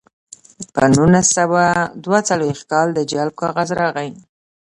په 0.73 0.83
نولس 0.95 1.27
سوه 1.37 1.63
دوه 2.03 2.19
څلویښت 2.27 2.63
کال 2.71 2.87
د 2.93 2.99
جلب 3.11 3.33
کاغذ 3.41 3.69
راغی 3.81 4.09